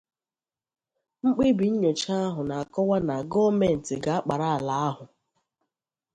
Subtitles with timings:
[1.25, 5.03] Mkpebi nnyocha ahụ na-akọwa na gọọmenti ga-akpara ala ahụ